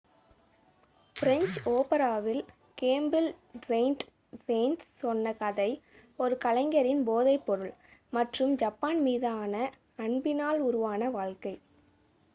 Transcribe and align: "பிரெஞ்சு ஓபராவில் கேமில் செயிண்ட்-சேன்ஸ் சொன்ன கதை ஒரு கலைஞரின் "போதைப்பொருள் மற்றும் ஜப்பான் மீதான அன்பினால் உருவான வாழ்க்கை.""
"பிரெஞ்சு 1.21 1.57
ஓபராவில் 1.71 2.41
கேமில் 2.77 3.29
செயிண்ட்-சேன்ஸ் 3.65 4.81
சொன்ன 4.97 5.33
கதை 5.35 5.69
ஒரு 6.19 6.37
கலைஞரின் 6.39 7.03
"போதைப்பொருள் 7.07 7.73
மற்றும் 8.13 8.53
ஜப்பான் 8.57 9.01
மீதான 9.03 9.53
அன்பினால் 9.99 10.61
உருவான 10.61 11.11
வாழ்க்கை."" 11.11 11.55